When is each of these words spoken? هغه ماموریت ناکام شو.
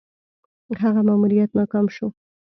هغه 0.81 1.01
ماموریت 1.07 1.49
ناکام 1.57 1.85
شو. 1.95 2.07